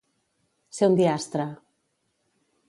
[0.77, 1.47] Ser un diastre.